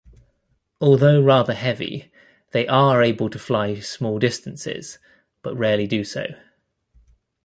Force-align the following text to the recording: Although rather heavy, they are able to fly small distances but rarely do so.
Although 0.79 1.21
rather 1.21 1.53
heavy, 1.53 2.11
they 2.53 2.67
are 2.67 3.03
able 3.03 3.29
to 3.29 3.37
fly 3.37 3.79
small 3.81 4.17
distances 4.17 4.97
but 5.43 5.55
rarely 5.55 5.85
do 5.85 6.03
so. 6.03 6.25